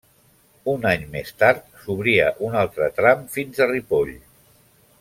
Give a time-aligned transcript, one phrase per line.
[0.71, 4.15] Un any més tard s'obria un altre tram fins a Ripoll.